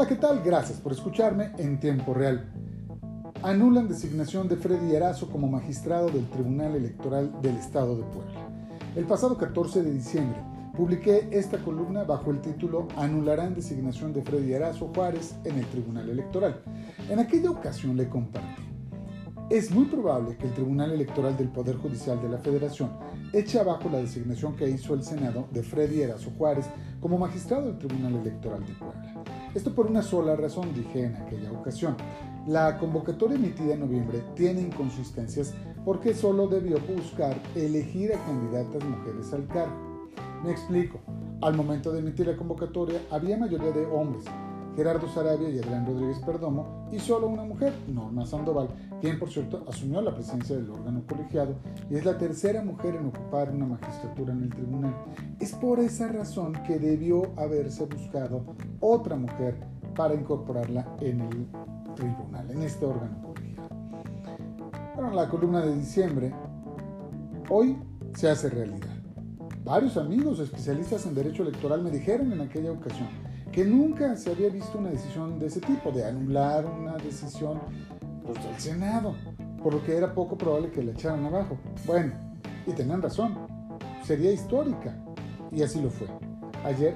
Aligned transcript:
Hola, 0.00 0.08
¿qué 0.08 0.16
tal? 0.16 0.40
Gracias 0.42 0.80
por 0.80 0.92
escucharme 0.92 1.50
en 1.58 1.78
tiempo 1.78 2.14
real. 2.14 2.50
Anulan 3.42 3.86
designación 3.86 4.48
de 4.48 4.56
Freddy 4.56 4.94
Erazo 4.94 5.28
como 5.28 5.46
magistrado 5.46 6.08
del 6.08 6.26
Tribunal 6.30 6.74
Electoral 6.74 7.30
del 7.42 7.56
Estado 7.56 7.98
de 7.98 8.04
Puebla. 8.04 8.48
El 8.96 9.04
pasado 9.04 9.36
14 9.36 9.82
de 9.82 9.92
diciembre 9.92 10.40
publiqué 10.74 11.28
esta 11.30 11.58
columna 11.58 12.04
bajo 12.04 12.30
el 12.30 12.40
título 12.40 12.88
Anularán 12.96 13.54
designación 13.54 14.14
de 14.14 14.22
Freddy 14.22 14.54
Erazo 14.54 14.90
Juárez 14.94 15.34
en 15.44 15.58
el 15.58 15.66
Tribunal 15.66 16.08
Electoral. 16.08 16.62
En 17.10 17.18
aquella 17.18 17.50
ocasión 17.50 17.94
le 17.98 18.08
compartí. 18.08 18.69
Es 19.50 19.72
muy 19.72 19.86
probable 19.86 20.36
que 20.36 20.46
el 20.46 20.54
Tribunal 20.54 20.92
Electoral 20.92 21.36
del 21.36 21.48
Poder 21.48 21.74
Judicial 21.76 22.22
de 22.22 22.28
la 22.28 22.38
Federación 22.38 22.90
eche 23.32 23.58
abajo 23.58 23.88
la 23.90 23.98
designación 23.98 24.54
que 24.54 24.70
hizo 24.70 24.94
el 24.94 25.02
Senado 25.02 25.48
de 25.50 25.64
Freddy 25.64 26.02
Erazo 26.02 26.30
Juárez 26.38 26.66
como 27.00 27.18
magistrado 27.18 27.66
del 27.66 27.78
Tribunal 27.78 28.14
Electoral 28.14 28.64
de 28.64 28.72
Puebla. 28.74 29.24
Esto 29.52 29.74
por 29.74 29.88
una 29.88 30.02
sola 30.02 30.36
razón, 30.36 30.72
dije 30.72 31.06
en 31.06 31.16
aquella 31.16 31.50
ocasión. 31.50 31.96
La 32.46 32.78
convocatoria 32.78 33.34
emitida 33.34 33.74
en 33.74 33.80
noviembre 33.80 34.22
tiene 34.36 34.60
inconsistencias 34.60 35.52
porque 35.84 36.14
solo 36.14 36.46
debió 36.46 36.78
buscar 36.78 37.36
elegir 37.56 38.14
a 38.14 38.24
candidatas 38.24 38.84
mujeres 38.84 39.32
al 39.32 39.48
cargo. 39.48 40.08
Me 40.44 40.52
explico. 40.52 41.00
Al 41.42 41.56
momento 41.56 41.90
de 41.90 41.98
emitir 41.98 42.28
la 42.28 42.36
convocatoria 42.36 43.00
había 43.10 43.36
mayoría 43.36 43.72
de 43.72 43.84
hombres, 43.86 44.26
Gerardo 44.76 45.08
Sarabia 45.08 45.48
y 45.50 45.58
Adrián 45.58 45.86
Rodríguez 45.86 46.18
Perdomo, 46.20 46.88
y 46.92 46.98
solo 46.98 47.28
una 47.28 47.44
mujer, 47.44 47.72
Norma 47.88 48.26
Sandoval, 48.26 48.68
quien 49.00 49.18
por 49.18 49.30
cierto 49.30 49.64
asumió 49.68 50.00
la 50.00 50.14
presidencia 50.14 50.56
del 50.56 50.70
órgano 50.70 51.02
colegiado 51.08 51.54
y 51.90 51.96
es 51.96 52.04
la 52.04 52.18
tercera 52.18 52.62
mujer 52.62 52.96
en 52.96 53.06
ocupar 53.06 53.50
una 53.50 53.66
magistratura 53.66 54.32
en 54.32 54.42
el 54.44 54.50
tribunal. 54.50 54.94
Es 55.38 55.52
por 55.54 55.80
esa 55.80 56.08
razón 56.08 56.52
que 56.66 56.78
debió 56.78 57.32
haberse 57.36 57.86
buscado 57.86 58.44
otra 58.80 59.16
mujer 59.16 59.56
para 59.94 60.14
incorporarla 60.14 60.86
en 61.00 61.20
el 61.20 61.46
tribunal, 61.94 62.50
en 62.50 62.62
este 62.62 62.84
órgano 62.84 63.22
colegiado. 63.22 63.68
Bueno, 64.94 65.10
la 65.12 65.28
columna 65.28 65.60
de 65.60 65.76
diciembre 65.76 66.32
hoy 67.48 67.76
se 68.14 68.28
hace 68.28 68.48
realidad. 68.50 68.88
Varios 69.64 69.96
amigos 69.96 70.38
especialistas 70.40 71.06
en 71.06 71.14
derecho 71.14 71.42
electoral 71.42 71.82
me 71.82 71.90
dijeron 71.90 72.32
en 72.32 72.40
aquella 72.40 72.72
ocasión 72.72 73.08
que 73.52 73.64
nunca 73.64 74.16
se 74.16 74.30
había 74.30 74.48
visto 74.48 74.78
una 74.78 74.90
decisión 74.90 75.38
de 75.38 75.46
ese 75.46 75.60
tipo, 75.60 75.90
de 75.90 76.04
anular 76.04 76.64
una 76.66 76.96
decisión 76.96 77.58
pues, 78.24 78.42
del 78.44 78.58
Senado, 78.58 79.14
por 79.62 79.74
lo 79.74 79.84
que 79.84 79.96
era 79.96 80.14
poco 80.14 80.38
probable 80.38 80.70
que 80.70 80.82
la 80.82 80.92
echaran 80.92 81.24
abajo. 81.24 81.58
Bueno, 81.86 82.12
y 82.66 82.72
tenían 82.72 83.02
razón, 83.02 83.34
sería 84.04 84.32
histórica, 84.32 84.96
y 85.50 85.62
así 85.62 85.80
lo 85.80 85.90
fue. 85.90 86.06
Ayer, 86.64 86.94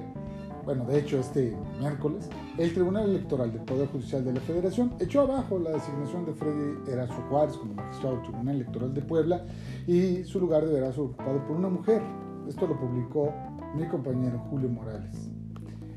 bueno, 0.63 0.85
de 0.85 0.99
hecho 0.99 1.19
este 1.19 1.57
miércoles, 1.79 2.29
el 2.57 2.73
Tribunal 2.73 3.09
Electoral 3.09 3.51
del 3.51 3.61
Poder 3.63 3.89
Judicial 3.89 4.23
de 4.23 4.33
la 4.33 4.41
Federación 4.41 4.93
echó 4.99 5.21
abajo 5.21 5.59
la 5.59 5.71
designación 5.71 6.25
de 6.25 6.33
Freddy 6.33 6.91
Erazo 6.91 7.21
Juárez 7.29 7.57
como 7.57 7.73
magistrado 7.73 8.15
del 8.15 8.23
Tribunal 8.23 8.55
Electoral 8.55 8.93
de 8.93 9.01
Puebla 9.01 9.45
y 9.87 10.23
su 10.23 10.39
lugar 10.39 10.65
deberá 10.65 10.91
ser 10.91 11.01
ocupado 11.01 11.45
por 11.45 11.57
una 11.57 11.69
mujer. 11.69 12.01
Esto 12.47 12.65
lo 12.67 12.79
publicó 12.79 13.33
mi 13.75 13.87
compañero 13.87 14.39
Julio 14.49 14.69
Morales. 14.69 15.34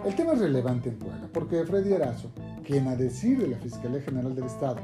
El 0.04 0.14
tema 0.14 0.32
es 0.32 0.38
relevante 0.38 0.90
en 0.90 0.98
Puebla 0.98 1.28
porque 1.32 1.64
Freddy 1.64 1.92
Erazo, 1.92 2.30
quien 2.64 2.86
a 2.86 2.94
decir 2.94 3.38
de 3.38 3.48
la 3.48 3.58
Fiscalía 3.58 4.00
General 4.00 4.34
del 4.34 4.44
Estado 4.44 4.80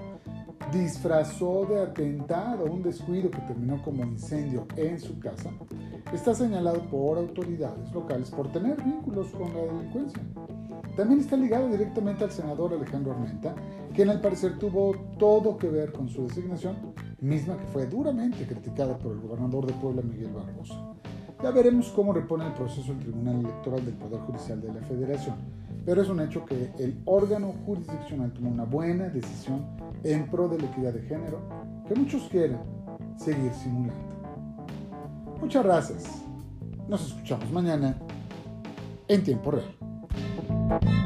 disfrazó 0.73 1.67
de 1.67 1.83
atentado 1.83 2.65
un 2.65 2.83
descuido 2.83 3.31
que 3.31 3.41
terminó 3.43 3.81
como 3.83 4.03
incendio 4.03 4.67
en 4.77 4.99
su 4.99 5.19
casa, 5.21 5.51
está 6.13 6.35
señalado 6.35 6.81
por 6.91 7.19
autoridades 7.19 7.93
locales 7.93 8.31
por 8.31 8.51
tener 8.51 8.83
vínculos 8.83 9.29
con 9.33 9.55
la 9.55 9.61
delincuencia. 9.61 10.23
También 10.97 11.21
está 11.21 11.37
ligado 11.37 11.69
directamente 11.69 12.25
al 12.25 12.31
senador 12.31 12.73
Alejandro 12.73 13.13
Armenta, 13.13 13.55
quien 13.95 14.11
al 14.11 14.21
parecer 14.21 14.59
tuvo 14.59 14.97
todo 15.19 15.57
que 15.59 15.69
ver 15.69 15.93
con 15.93 16.09
su 16.09 16.27
designación, 16.27 16.77
misma 17.21 17.57
que 17.57 17.67
fue 17.67 17.87
duramente 17.87 18.47
criticada 18.47 18.99
por 18.99 19.13
el 19.13 19.21
gobernador 19.21 19.67
de 19.67 19.73
Puebla, 19.75 20.03
Miguel 20.03 20.33
Barbosa. 20.33 20.95
Ya 21.45 21.51
veremos 21.51 21.89
cómo 21.89 22.15
repone 22.15 22.47
el 22.47 22.55
proceso 22.55 22.93
el 22.93 23.01
Tribunal 23.01 23.41
Electoral 23.41 23.85
del 23.85 23.93
Poder 23.97 24.19
Judicial 24.21 24.63
de 24.63 24.73
la 24.73 24.81
Federación, 24.81 25.37
pero 25.85 26.01
es 26.01 26.09
un 26.09 26.21
hecho 26.21 26.43
que 26.47 26.73
el 26.79 27.03
órgano 27.05 27.53
jurisdiccional 27.67 28.33
tomó 28.33 28.49
una 28.49 28.65
buena 28.65 29.11
decisión 29.11 29.63
en 30.05 30.27
pro 30.31 30.49
de 30.49 30.59
la 30.59 30.65
equidad 30.65 30.95
de 30.95 31.03
género 31.03 31.41
que 31.87 31.95
muchos 31.97 32.23
quieren 32.31 32.57
seguir 33.19 33.53
simulando. 33.53 33.93
Muchas 35.39 35.63
gracias. 35.63 36.23
Nos 36.89 37.09
escuchamos 37.09 37.53
mañana 37.53 37.95
en 39.07 39.23
tiempo 39.23 39.51
real. 39.51 41.04